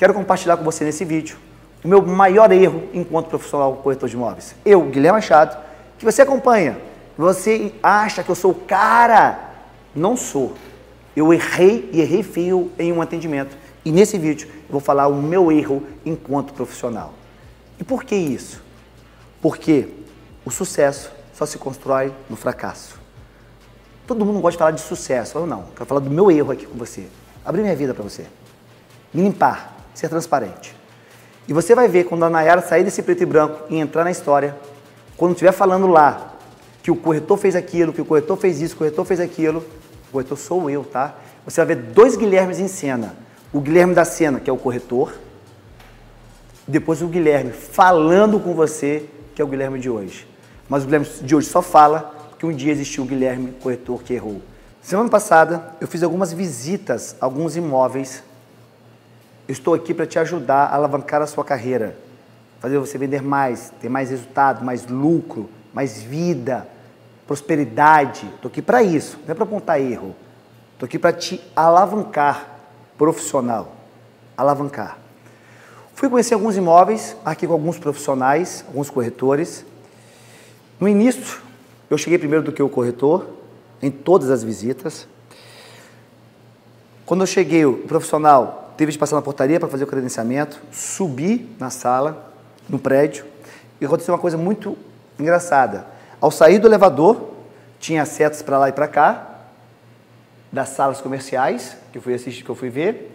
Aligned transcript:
quero 0.00 0.14
compartilhar 0.14 0.56
com 0.56 0.64
você 0.64 0.82
nesse 0.82 1.04
vídeo 1.04 1.36
o 1.84 1.88
meu 1.88 2.00
maior 2.00 2.50
erro 2.50 2.84
enquanto 2.94 3.28
profissional 3.28 3.76
corretor 3.76 4.08
de 4.08 4.16
imóveis. 4.16 4.54
Eu, 4.64 4.80
Guilherme 4.84 5.18
Machado, 5.18 5.58
que 5.98 6.06
você 6.06 6.22
acompanha, 6.22 6.78
você 7.18 7.74
acha 7.82 8.22
que 8.22 8.30
eu 8.30 8.34
sou 8.34 8.52
o 8.52 8.54
cara? 8.54 9.38
Não 9.94 10.16
sou. 10.16 10.54
Eu 11.14 11.34
errei 11.34 11.90
e 11.92 12.00
errei 12.00 12.22
feio 12.22 12.72
em 12.78 12.90
um 12.90 13.02
atendimento. 13.02 13.54
E 13.84 13.92
nesse 13.92 14.16
vídeo 14.16 14.48
eu 14.48 14.70
vou 14.70 14.80
falar 14.80 15.06
o 15.06 15.16
meu 15.20 15.52
erro 15.52 15.82
enquanto 16.02 16.54
profissional. 16.54 17.12
E 17.78 17.84
por 17.84 18.02
que 18.02 18.14
isso? 18.14 18.62
Porque 19.42 19.86
o 20.46 20.50
sucesso 20.50 21.12
só 21.34 21.44
se 21.44 21.58
constrói 21.58 22.10
no 22.30 22.36
fracasso. 22.36 22.98
Todo 24.06 24.24
mundo 24.24 24.40
gosta 24.40 24.52
de 24.52 24.58
falar 24.58 24.70
de 24.70 24.80
sucesso, 24.80 25.38
ou 25.38 25.46
não. 25.46 25.64
Quero 25.76 25.84
falar 25.84 26.00
do 26.00 26.10
meu 26.10 26.30
erro 26.30 26.52
aqui 26.52 26.64
com 26.64 26.78
você. 26.78 27.06
Abrir 27.44 27.60
minha 27.60 27.76
vida 27.76 27.92
para 27.92 28.02
você. 28.02 28.24
Me 29.12 29.22
limpar, 29.22 29.79
ser 29.94 30.08
transparente. 30.08 30.76
E 31.48 31.52
você 31.52 31.74
vai 31.74 31.88
ver 31.88 32.04
quando 32.04 32.24
a 32.24 32.30
Nayara 32.30 32.62
sair 32.62 32.84
desse 32.84 33.02
preto 33.02 33.22
e 33.22 33.26
branco 33.26 33.64
e 33.68 33.78
entrar 33.78 34.04
na 34.04 34.10
história, 34.10 34.56
quando 35.16 35.32
estiver 35.32 35.52
falando 35.52 35.86
lá 35.86 36.34
que 36.82 36.90
o 36.90 36.96
corretor 36.96 37.36
fez 37.36 37.54
aquilo, 37.56 37.92
que 37.92 38.00
o 38.00 38.04
corretor 38.04 38.36
fez 38.36 38.60
isso, 38.60 38.74
o 38.74 38.78
corretor 38.78 39.04
fez 39.04 39.20
aquilo, 39.20 39.64
o 40.08 40.12
corretor 40.12 40.38
sou 40.38 40.70
eu, 40.70 40.84
tá? 40.84 41.14
Você 41.44 41.64
vai 41.64 41.74
ver 41.74 41.82
dois 41.82 42.16
Guilhermes 42.16 42.58
em 42.58 42.68
cena. 42.68 43.16
O 43.52 43.60
Guilherme 43.60 43.94
da 43.94 44.04
cena, 44.04 44.38
que 44.38 44.48
é 44.48 44.52
o 44.52 44.56
corretor, 44.56 45.12
depois 46.66 47.02
o 47.02 47.08
Guilherme 47.08 47.50
falando 47.52 48.38
com 48.38 48.54
você, 48.54 49.06
que 49.34 49.42
é 49.42 49.44
o 49.44 49.48
Guilherme 49.48 49.78
de 49.78 49.90
hoje. 49.90 50.26
Mas 50.68 50.82
o 50.82 50.86
Guilherme 50.86 51.06
de 51.22 51.34
hoje 51.34 51.48
só 51.48 51.60
fala 51.60 52.14
que 52.38 52.46
um 52.46 52.52
dia 52.52 52.72
existiu 52.72 53.02
o 53.02 53.06
Guilherme 53.06 53.52
corretor 53.60 54.02
que 54.02 54.14
errou. 54.14 54.40
Semana 54.80 55.10
passada 55.10 55.74
eu 55.80 55.88
fiz 55.88 56.02
algumas 56.02 56.32
visitas 56.32 57.16
a 57.20 57.24
alguns 57.24 57.56
imóveis. 57.56 58.22
Eu 59.50 59.52
estou 59.52 59.74
aqui 59.74 59.92
para 59.92 60.06
te 60.06 60.16
ajudar 60.16 60.66
a 60.66 60.76
alavancar 60.76 61.20
a 61.20 61.26
sua 61.26 61.44
carreira, 61.44 61.96
fazer 62.60 62.78
você 62.78 62.96
vender 62.96 63.20
mais, 63.20 63.72
ter 63.80 63.88
mais 63.88 64.08
resultado, 64.08 64.64
mais 64.64 64.86
lucro, 64.86 65.50
mais 65.74 66.00
vida, 66.00 66.68
prosperidade. 67.26 68.30
Estou 68.36 68.48
aqui 68.48 68.62
para 68.62 68.80
isso, 68.80 69.18
não 69.26 69.32
é 69.32 69.34
para 69.34 69.42
apontar 69.42 69.80
erro. 69.80 70.14
Estou 70.74 70.86
aqui 70.86 71.00
para 71.00 71.12
te 71.12 71.42
alavancar, 71.56 72.60
profissional, 72.96 73.72
alavancar. 74.36 74.98
Fui 75.96 76.08
conhecer 76.08 76.34
alguns 76.34 76.56
imóveis, 76.56 77.16
aqui 77.24 77.44
com 77.44 77.52
alguns 77.52 77.76
profissionais, 77.76 78.64
alguns 78.68 78.88
corretores. 78.88 79.66
No 80.78 80.88
início, 80.88 81.40
eu 81.90 81.98
cheguei 81.98 82.20
primeiro 82.20 82.44
do 82.44 82.52
que 82.52 82.62
o 82.62 82.68
corretor, 82.68 83.26
em 83.82 83.90
todas 83.90 84.30
as 84.30 84.44
visitas. 84.44 85.08
Quando 87.04 87.22
eu 87.22 87.26
cheguei, 87.26 87.66
o 87.66 87.78
profissional 87.78 88.69
teve 88.80 88.92
de 88.92 88.98
passar 88.98 89.16
na 89.16 89.20
portaria 89.20 89.60
para 89.60 89.68
fazer 89.68 89.84
o 89.84 89.86
credenciamento, 89.86 90.58
subi 90.72 91.54
na 91.58 91.68
sala, 91.68 92.32
no 92.66 92.78
prédio, 92.78 93.26
e 93.78 93.84
aconteceu 93.84 94.14
uma 94.14 94.18
coisa 94.18 94.38
muito 94.38 94.74
engraçada. 95.18 95.84
Ao 96.18 96.30
sair 96.30 96.58
do 96.58 96.66
elevador, 96.66 97.28
tinha 97.78 98.06
setas 98.06 98.40
para 98.40 98.56
lá 98.56 98.70
e 98.70 98.72
para 98.72 98.88
cá, 98.88 99.40
das 100.50 100.70
salas 100.70 100.98
comerciais, 100.98 101.76
que 101.92 101.98
eu 101.98 102.00
fui 102.00 102.14
assistir, 102.14 102.42
que 102.42 102.48
eu 102.48 102.54
fui 102.54 102.70
ver, 102.70 103.12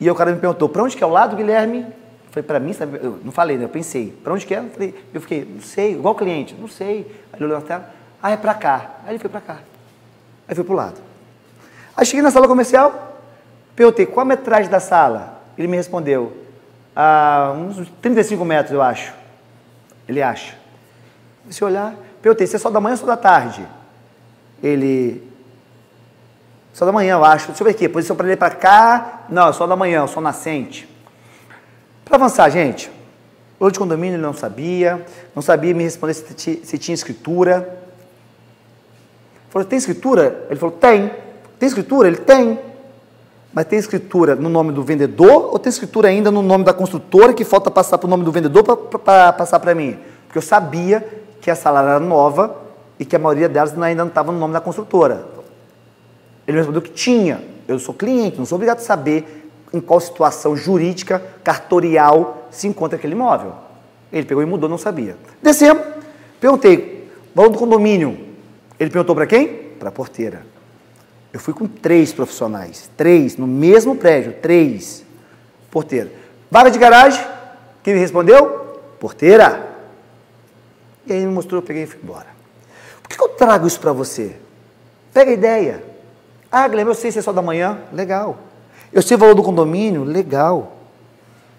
e 0.00 0.10
o 0.10 0.14
cara 0.14 0.32
me 0.32 0.40
perguntou, 0.40 0.66
para 0.66 0.82
onde 0.82 0.96
que 0.96 1.04
é 1.04 1.06
o 1.06 1.10
lado, 1.10 1.36
Guilherme? 1.36 1.84
Foi 2.30 2.42
para 2.42 2.58
mim, 2.58 2.72
sabe? 2.72 3.00
Eu 3.02 3.18
não 3.22 3.32
falei, 3.32 3.58
né? 3.58 3.64
Eu 3.64 3.68
pensei, 3.68 4.18
para 4.24 4.32
onde 4.32 4.46
que 4.46 4.54
é? 4.54 4.60
Eu, 4.60 4.70
falei, 4.70 4.94
eu 5.12 5.20
fiquei, 5.20 5.44
não 5.44 5.60
sei, 5.60 5.92
igual 5.92 6.14
o 6.14 6.16
cliente, 6.16 6.54
não 6.58 6.68
sei. 6.68 7.00
Aí 7.30 7.36
ele 7.36 7.44
olhou 7.44 7.60
na 7.60 7.66
tela, 7.66 7.90
ah, 8.22 8.30
é 8.30 8.36
para 8.38 8.54
cá. 8.54 8.92
Aí 9.04 9.12
ele 9.12 9.18
foi 9.18 9.28
para 9.28 9.42
cá. 9.42 9.58
Aí 10.48 10.54
foi 10.54 10.64
para 10.64 10.72
o 10.72 10.76
lado. 10.76 10.96
Aí 11.94 12.06
cheguei 12.06 12.22
na 12.22 12.30
sala 12.30 12.48
comercial, 12.48 13.09
perguntei, 13.74 14.06
qual 14.06 14.22
a 14.22 14.28
metragem 14.28 14.70
da 14.70 14.80
sala? 14.80 15.40
Ele 15.56 15.68
me 15.68 15.76
respondeu, 15.76 16.36
ah, 16.94 17.54
uns 17.56 17.88
35 18.00 18.44
metros, 18.44 18.72
eu 18.72 18.82
acho. 18.82 19.12
Ele 20.08 20.22
acha. 20.22 20.54
Se 21.48 21.64
olhar, 21.64 21.94
perguntei, 22.22 22.46
se 22.46 22.56
é 22.56 22.58
só 22.58 22.70
da 22.70 22.80
manhã 22.80 22.94
ou 22.94 22.98
só 22.98 23.06
da 23.06 23.16
tarde? 23.16 23.66
Ele, 24.62 25.30
só 26.72 26.86
da 26.86 26.92
manhã, 26.92 27.14
eu 27.14 27.24
acho. 27.24 27.48
Deixa 27.48 27.62
eu 27.62 27.64
ver 27.64 27.72
aqui. 27.72 27.88
Posição 27.88 28.16
para 28.16 28.26
ele 28.26 28.36
para 28.36 28.54
cá. 28.54 29.24
Não, 29.28 29.48
é 29.48 29.52
só 29.52 29.66
da 29.66 29.76
manhã, 29.76 30.06
sol 30.06 30.22
nascente. 30.22 30.88
Para 32.04 32.16
avançar, 32.16 32.48
gente. 32.50 32.90
O 33.58 33.70
de 33.70 33.78
condomínio 33.78 34.16
ele 34.16 34.22
não 34.22 34.32
sabia. 34.32 35.04
Não 35.34 35.42
sabia 35.42 35.74
me 35.74 35.84
responder 35.84 36.14
se, 36.14 36.60
se 36.64 36.78
tinha 36.78 36.94
escritura. 36.94 37.78
Falou, 39.50 39.66
tem 39.66 39.78
escritura? 39.78 40.46
Ele 40.48 40.58
falou, 40.58 40.74
tem. 40.74 41.10
Tem 41.58 41.66
escritura? 41.66 42.08
Ele 42.08 42.18
tem. 42.18 42.58
Mas 43.52 43.66
tem 43.66 43.78
escritura 43.78 44.36
no 44.36 44.48
nome 44.48 44.72
do 44.72 44.82
vendedor 44.82 45.50
ou 45.52 45.58
tem 45.58 45.70
escritura 45.70 46.08
ainda 46.08 46.30
no 46.30 46.40
nome 46.40 46.64
da 46.64 46.72
construtora 46.72 47.32
que 47.32 47.44
falta 47.44 47.70
passar 47.70 47.98
para 47.98 48.06
o 48.06 48.10
nome 48.10 48.24
do 48.24 48.30
vendedor 48.30 48.62
para 48.62 49.32
passar 49.32 49.58
para 49.58 49.74
mim? 49.74 49.98
Porque 50.26 50.38
eu 50.38 50.42
sabia 50.42 51.06
que 51.40 51.50
a 51.50 51.56
sala 51.56 51.82
era 51.82 52.00
nova 52.00 52.56
e 52.98 53.04
que 53.04 53.16
a 53.16 53.18
maioria 53.18 53.48
delas 53.48 53.76
ainda 53.80 54.04
não 54.04 54.08
estava 54.08 54.30
no 54.30 54.38
nome 54.38 54.52
da 54.52 54.60
construtora. 54.60 55.26
Ele 56.46 56.56
me 56.56 56.58
respondeu 56.58 56.82
que 56.82 56.90
tinha. 56.90 57.42
Eu 57.66 57.78
sou 57.78 57.94
cliente, 57.94 58.38
não 58.38 58.46
sou 58.46 58.56
obrigado 58.56 58.78
a 58.78 58.82
saber 58.82 59.50
em 59.72 59.80
qual 59.80 60.00
situação 60.00 60.56
jurídica, 60.56 61.22
cartorial 61.42 62.48
se 62.50 62.66
encontra 62.66 62.98
aquele 62.98 63.14
imóvel. 63.14 63.52
Ele 64.12 64.26
pegou 64.26 64.42
e 64.42 64.46
mudou, 64.46 64.68
não 64.68 64.78
sabia. 64.78 65.16
Descemos, 65.42 65.84
perguntei, 66.40 67.08
valor 67.34 67.50
do 67.50 67.58
condomínio. 67.58 68.18
Ele 68.78 68.90
perguntou 68.90 69.14
para 69.14 69.26
quem? 69.26 69.48
Para 69.78 69.88
a 69.88 69.92
porteira. 69.92 70.44
Eu 71.32 71.38
fui 71.38 71.54
com 71.54 71.66
três 71.66 72.12
profissionais, 72.12 72.90
três, 72.96 73.36
no 73.36 73.46
mesmo 73.46 73.94
prédio, 73.94 74.34
três. 74.42 75.04
Porteira. 75.70 76.10
Vaga 76.50 76.70
de 76.70 76.78
garagem, 76.78 77.24
quem 77.82 77.94
me 77.94 78.00
respondeu? 78.00 78.48
Porteira. 78.98 79.68
E 81.06 81.12
aí 81.12 81.24
me 81.24 81.32
mostrou, 81.32 81.60
eu 81.60 81.66
peguei 81.66 81.84
e 81.84 81.86
fui 81.86 82.00
embora. 82.02 82.26
Por 83.02 83.08
que 83.08 83.22
eu 83.22 83.28
trago 83.28 83.66
isso 83.66 83.80
para 83.80 83.92
você? 83.92 84.36
Pega 85.12 85.30
a 85.30 85.34
ideia. 85.34 85.84
Ah, 86.50 86.66
Guilherme, 86.66 86.90
eu 86.90 86.94
sei 86.94 87.12
se 87.12 87.18
é 87.18 87.22
só 87.22 87.32
da 87.32 87.40
manhã. 87.40 87.78
Legal. 87.92 88.38
Eu 88.92 89.02
sei 89.02 89.16
o 89.16 89.20
valor 89.20 89.34
do 89.34 89.42
condomínio. 89.42 90.02
Legal. 90.02 90.76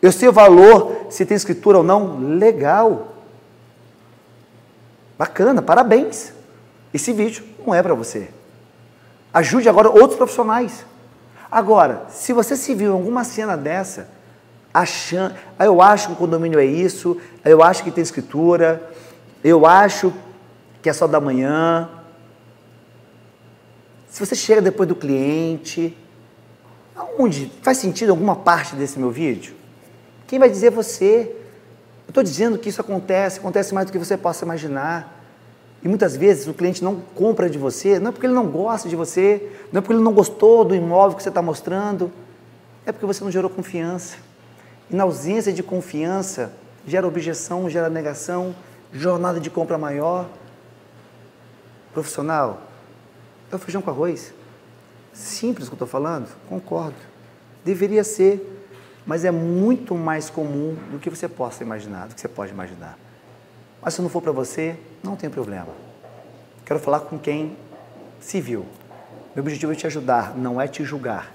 Eu 0.00 0.10
sei 0.10 0.28
o 0.28 0.32
valor, 0.32 1.06
se 1.10 1.24
tem 1.24 1.36
escritura 1.36 1.78
ou 1.78 1.84
não. 1.84 2.18
Legal. 2.18 3.14
Bacana, 5.16 5.62
parabéns. 5.62 6.32
Esse 6.92 7.12
vídeo 7.12 7.44
não 7.64 7.72
é 7.72 7.80
para 7.82 7.94
você. 7.94 8.28
Ajude 9.32 9.68
agora 9.68 9.88
outros 9.88 10.16
profissionais. 10.16 10.84
Agora, 11.50 12.06
se 12.08 12.32
você 12.32 12.56
se 12.56 12.74
viu 12.74 12.90
em 12.90 12.94
alguma 12.94 13.24
cena 13.24 13.56
dessa, 13.56 14.08
achando, 14.72 15.34
eu 15.58 15.80
acho 15.82 16.08
que 16.08 16.12
o 16.14 16.16
condomínio 16.16 16.58
é 16.58 16.64
isso, 16.64 17.20
eu 17.44 17.62
acho 17.62 17.84
que 17.84 17.90
tem 17.90 18.02
escritura, 18.02 18.90
eu 19.44 19.66
acho 19.66 20.12
que 20.80 20.88
é 20.88 20.92
só 20.92 21.06
da 21.06 21.20
manhã, 21.20 21.88
se 24.12 24.20
você 24.20 24.34
chega 24.34 24.60
depois 24.60 24.86
do 24.86 24.94
cliente, 24.94 25.96
aonde 26.94 27.50
faz 27.62 27.78
sentido 27.78 28.10
alguma 28.10 28.36
parte 28.36 28.76
desse 28.76 28.98
meu 28.98 29.10
vídeo? 29.10 29.54
Quem 30.26 30.38
vai 30.38 30.50
dizer 30.50 30.66
é 30.66 30.70
você? 30.70 31.34
Eu 32.06 32.10
estou 32.10 32.22
dizendo 32.22 32.58
que 32.58 32.68
isso 32.68 32.80
acontece, 32.80 33.38
acontece 33.38 33.72
mais 33.72 33.86
do 33.86 33.92
que 33.92 33.98
você 33.98 34.18
possa 34.18 34.44
imaginar. 34.44 35.21
E 35.84 35.88
muitas 35.88 36.16
vezes 36.16 36.46
o 36.46 36.54
cliente 36.54 36.82
não 36.84 37.00
compra 37.14 37.50
de 37.50 37.58
você, 37.58 37.98
não 37.98 38.10
é 38.10 38.12
porque 38.12 38.26
ele 38.26 38.34
não 38.34 38.46
gosta 38.46 38.88
de 38.88 38.94
você, 38.94 39.50
não 39.72 39.78
é 39.78 39.82
porque 39.82 39.94
ele 39.94 40.02
não 40.02 40.12
gostou 40.12 40.64
do 40.64 40.74
imóvel 40.74 41.16
que 41.16 41.22
você 41.22 41.28
está 41.28 41.42
mostrando, 41.42 42.12
é 42.86 42.92
porque 42.92 43.04
você 43.04 43.24
não 43.24 43.30
gerou 43.30 43.50
confiança. 43.50 44.16
E 44.88 44.94
na 44.94 45.02
ausência 45.02 45.52
de 45.52 45.62
confiança, 45.62 46.52
gera 46.86 47.06
objeção, 47.06 47.68
gera 47.68 47.88
negação, 47.88 48.54
jornada 48.92 49.40
de 49.40 49.50
compra 49.50 49.76
maior. 49.76 50.28
Profissional, 51.92 52.62
é 53.50 53.56
o 53.56 53.58
feijão 53.58 53.82
com 53.82 53.90
arroz. 53.90 54.32
Simples 55.12 55.66
o 55.66 55.70
que 55.70 55.74
eu 55.74 55.76
estou 55.84 55.88
falando? 55.88 56.28
Concordo. 56.48 56.96
Deveria 57.64 58.04
ser, 58.04 58.64
mas 59.04 59.24
é 59.24 59.30
muito 59.30 59.94
mais 59.94 60.30
comum 60.30 60.76
do 60.90 60.98
que 60.98 61.10
você 61.10 61.28
possa 61.28 61.62
imaginar, 61.62 62.08
do 62.08 62.14
que 62.14 62.20
você 62.20 62.28
pode 62.28 62.52
imaginar. 62.52 62.98
Mas 63.82 63.94
se 63.94 64.02
não 64.02 64.08
for 64.08 64.22
para 64.22 64.32
você, 64.32 64.78
não 65.02 65.16
tem 65.16 65.28
problema. 65.28 65.68
Quero 66.64 66.78
falar 66.78 67.00
com 67.00 67.18
quem 67.18 67.56
se 68.20 68.40
viu. 68.40 68.64
Meu 69.34 69.42
objetivo 69.42 69.72
é 69.72 69.74
te 69.74 69.86
ajudar, 69.86 70.36
não 70.36 70.60
é 70.60 70.68
te 70.68 70.84
julgar. 70.84 71.34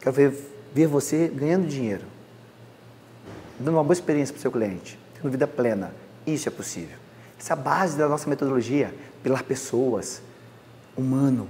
Quero 0.00 0.14
ver, 0.14 0.34
ver 0.72 0.86
você 0.86 1.28
ganhando 1.28 1.66
dinheiro, 1.66 2.04
dando 3.58 3.74
uma 3.74 3.82
boa 3.82 3.92
experiência 3.92 4.32
para 4.32 4.38
o 4.38 4.42
seu 4.42 4.52
cliente, 4.52 4.98
tendo 5.14 5.30
vida 5.30 5.46
plena. 5.46 5.92
Isso 6.26 6.48
é 6.48 6.52
possível. 6.52 6.96
Essa 7.38 7.52
é 7.52 7.54
a 7.54 7.56
base 7.56 7.98
da 7.98 8.08
nossa 8.08 8.28
metodologia, 8.28 8.94
pilar 9.22 9.42
pessoas, 9.42 10.22
humano. 10.96 11.48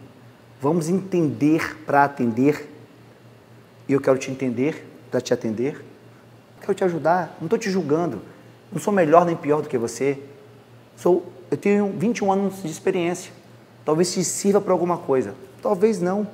Vamos 0.60 0.88
entender 0.88 1.76
para 1.84 2.04
atender. 2.04 2.68
E 3.88 3.92
eu 3.92 4.00
quero 4.00 4.16
te 4.16 4.30
entender 4.30 4.86
para 5.10 5.20
te 5.20 5.34
atender. 5.34 5.84
Quero 6.60 6.74
te 6.74 6.84
ajudar. 6.84 7.36
Não 7.40 7.46
estou 7.46 7.58
te 7.58 7.70
julgando. 7.70 8.22
Não 8.72 8.80
sou 8.80 8.92
melhor 8.92 9.24
nem 9.24 9.36
pior 9.36 9.62
do 9.62 9.68
que 9.68 9.78
você. 9.78 10.18
Sou, 10.96 11.26
eu 11.50 11.56
tenho 11.56 11.92
21 11.96 12.32
anos 12.32 12.62
de 12.62 12.70
experiência. 12.70 13.32
Talvez 13.84 14.12
te 14.12 14.22
sirva 14.22 14.60
para 14.60 14.72
alguma 14.72 14.98
coisa. 14.98 15.34
Talvez 15.62 16.00
não. 16.00 16.26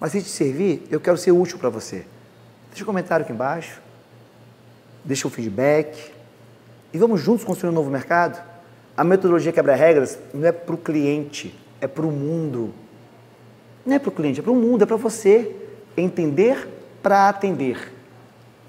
Mas 0.00 0.12
se 0.12 0.22
te 0.22 0.28
servir, 0.28 0.86
eu 0.90 1.00
quero 1.00 1.16
ser 1.16 1.32
útil 1.32 1.58
para 1.58 1.68
você. 1.68 2.04
Deixa 2.70 2.84
um 2.84 2.86
comentário 2.86 3.24
aqui 3.24 3.32
embaixo. 3.32 3.80
Deixa 5.04 5.26
um 5.26 5.30
feedback. 5.30 6.12
E 6.92 6.98
vamos 6.98 7.20
juntos 7.20 7.44
construir 7.44 7.70
um 7.70 7.74
novo 7.74 7.90
mercado? 7.90 8.42
A 8.96 9.04
metodologia 9.04 9.52
quebra-regras 9.52 10.18
não 10.34 10.46
é 10.46 10.52
para 10.52 10.74
o 10.74 10.78
cliente, 10.78 11.54
é 11.80 11.86
para 11.86 12.04
o 12.04 12.10
mundo. 12.10 12.74
Não 13.86 13.94
é 13.94 13.98
para 13.98 14.08
o 14.08 14.12
cliente, 14.12 14.40
é 14.40 14.42
para 14.42 14.52
o 14.52 14.56
mundo, 14.56 14.82
é 14.82 14.86
para 14.86 14.96
você 14.96 15.54
entender 15.96 16.68
para 17.02 17.28
atender. 17.28 17.92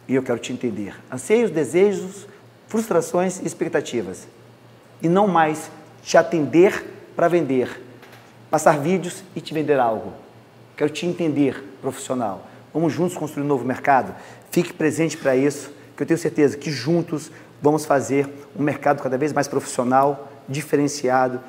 E 0.08 0.16
eu 0.16 0.24
quero 0.24 0.40
te 0.40 0.54
entender. 0.54 0.96
Anseios, 1.12 1.52
desejos, 1.52 2.28
frustrações 2.70 3.40
e 3.40 3.46
expectativas. 3.46 4.28
E 5.02 5.10
não 5.10 5.28
mais 5.28 5.70
te 6.02 6.18
atender 6.18 6.86
para 7.16 7.28
vender, 7.28 7.82
passar 8.50 8.80
vídeos 8.80 9.24
e 9.36 9.42
te 9.42 9.54
vender 9.54 9.80
algo. 9.80 10.14
Quero 10.78 10.90
te 10.90 11.06
entender, 11.06 11.62
profissional. 11.82 12.48
Vamos 12.74 12.94
juntos 12.94 13.18
construir 13.18 13.44
um 13.44 13.48
novo 13.48 13.66
mercado? 13.66 14.16
Fique 14.52 14.72
presente 14.72 15.18
para 15.18 15.36
isso, 15.36 15.72
que 15.98 16.04
eu 16.04 16.08
tenho 16.08 16.18
certeza 16.18 16.56
que 16.56 16.72
juntos 16.72 17.30
vamos 17.62 17.86
fazer 17.86 18.30
um 18.58 18.64
mercado 18.64 19.04
cada 19.04 19.18
vez 19.18 19.34
mais 19.34 19.48
profissional, 19.48 20.32
diferenciado 20.48 21.42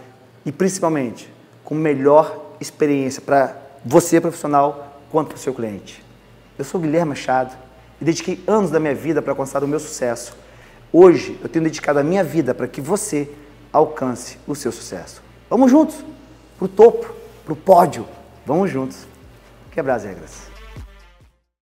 e 0.44 0.50
principalmente 0.50 1.32
com 1.62 1.74
melhor 1.74 2.56
experiência 2.60 3.22
para 3.22 3.56
você 3.84 4.20
profissional 4.20 5.00
quanto 5.10 5.28
para 5.28 5.36
o 5.36 5.38
seu 5.38 5.54
cliente. 5.54 6.02
Eu 6.58 6.64
sou 6.64 6.80
Guilherme 6.80 7.10
Machado 7.10 7.54
e 8.00 8.04
dediquei 8.04 8.42
anos 8.46 8.70
da 8.70 8.80
minha 8.80 8.94
vida 8.94 9.22
para 9.22 9.32
alcançar 9.32 9.62
o 9.62 9.68
meu 9.68 9.78
sucesso. 9.78 10.34
Hoje 10.92 11.38
eu 11.42 11.48
tenho 11.48 11.64
dedicado 11.64 12.00
a 12.00 12.02
minha 12.02 12.24
vida 12.24 12.52
para 12.52 12.66
que 12.66 12.80
você 12.80 13.30
alcance 13.72 14.38
o 14.46 14.54
seu 14.54 14.72
sucesso. 14.72 15.22
Vamos 15.48 15.70
juntos 15.70 15.96
para 16.58 16.64
o 16.64 16.68
topo, 16.68 17.14
para 17.44 17.52
o 17.52 17.56
pódio. 17.56 18.06
Vamos 18.44 18.70
juntos 18.70 19.06
quebrar 19.70 19.94
as 19.94 20.04
regras. 20.04 20.49